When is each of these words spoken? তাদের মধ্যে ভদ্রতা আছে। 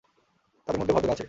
তাদের 0.67 0.79
মধ্যে 0.79 0.93
ভদ্রতা 0.93 1.13
আছে। 1.13 1.19